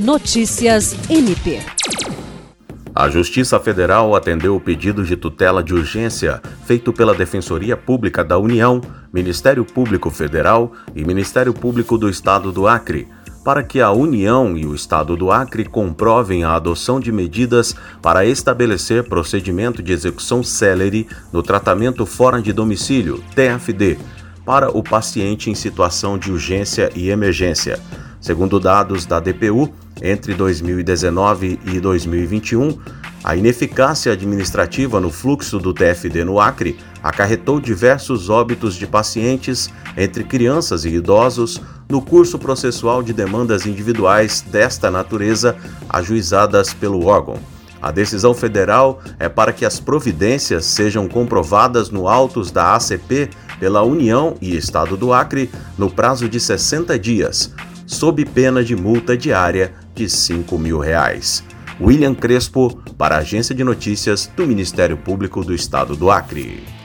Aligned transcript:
Notícias 0.00 0.96
MP. 1.10 1.60
A 2.94 3.10
Justiça 3.10 3.60
Federal 3.60 4.16
atendeu 4.16 4.56
o 4.56 4.60
pedido 4.60 5.04
de 5.04 5.14
tutela 5.14 5.62
de 5.62 5.74
urgência 5.74 6.40
feito 6.64 6.90
pela 6.90 7.14
Defensoria 7.14 7.76
Pública 7.76 8.24
da 8.24 8.38
União, 8.38 8.80
Ministério 9.12 9.62
Público 9.62 10.08
Federal 10.08 10.72
e 10.96 11.04
Ministério 11.04 11.52
Público 11.52 11.98
do 11.98 12.08
Estado 12.08 12.50
do 12.50 12.66
Acre, 12.66 13.08
para 13.44 13.62
que 13.62 13.78
a 13.78 13.90
União 13.90 14.56
e 14.56 14.64
o 14.64 14.74
Estado 14.74 15.18
do 15.18 15.30
Acre 15.30 15.66
comprovem 15.66 16.44
a 16.44 16.54
adoção 16.54 16.98
de 16.98 17.12
medidas 17.12 17.76
para 18.00 18.24
estabelecer 18.24 19.04
procedimento 19.06 19.82
de 19.82 19.92
execução 19.92 20.42
célere 20.42 21.06
no 21.30 21.42
tratamento 21.42 22.06
fora 22.06 22.40
de 22.40 22.54
domicílio, 22.54 23.22
TFD, 23.34 23.98
para 24.46 24.70
o 24.70 24.82
paciente 24.82 25.50
em 25.50 25.54
situação 25.54 26.16
de 26.16 26.32
urgência 26.32 26.90
e 26.96 27.10
emergência. 27.10 27.78
Segundo 28.20 28.60
dados 28.60 29.06
da 29.06 29.18
DPU, 29.18 29.72
entre 30.02 30.34
2019 30.34 31.58
e 31.64 31.80
2021, 31.80 32.78
a 33.24 33.34
ineficácia 33.34 34.12
administrativa 34.12 35.00
no 35.00 35.10
fluxo 35.10 35.58
do 35.58 35.72
TFD 35.72 36.24
no 36.24 36.38
Acre 36.38 36.78
acarretou 37.02 37.58
diversos 37.60 38.28
óbitos 38.28 38.74
de 38.74 38.86
pacientes, 38.86 39.70
entre 39.96 40.24
crianças 40.24 40.84
e 40.84 40.90
idosos, 40.90 41.60
no 41.88 42.02
curso 42.02 42.38
processual 42.38 43.02
de 43.02 43.12
demandas 43.12 43.66
individuais 43.66 44.42
desta 44.42 44.90
natureza 44.90 45.56
ajuizadas 45.88 46.74
pelo 46.74 47.06
órgão. 47.06 47.38
A 47.80 47.90
decisão 47.90 48.34
federal 48.34 49.00
é 49.18 49.28
para 49.28 49.52
que 49.52 49.64
as 49.64 49.80
providências 49.80 50.66
sejam 50.66 51.08
comprovadas 51.08 51.88
no 51.88 52.06
autos 52.06 52.50
da 52.50 52.74
ACP 52.74 53.30
pela 53.58 53.82
União 53.82 54.36
e 54.40 54.54
Estado 54.54 54.96
do 54.96 55.12
Acre 55.12 55.50
no 55.78 55.90
prazo 55.90 56.28
de 56.28 56.38
60 56.38 56.98
dias, 56.98 57.50
sob 57.90 58.24
pena 58.24 58.62
de 58.62 58.76
multa 58.76 59.16
diária 59.16 59.74
de 59.96 60.08
5 60.08 60.56
mil 60.56 60.78
reais. 60.78 61.42
William 61.80 62.14
Crespo, 62.14 62.80
para 62.96 63.16
a 63.16 63.18
Agência 63.18 63.52
de 63.52 63.64
Notícias 63.64 64.30
do 64.36 64.46
Ministério 64.46 64.96
Público 64.96 65.44
do 65.44 65.52
Estado 65.52 65.96
do 65.96 66.08
Acre. 66.08 66.79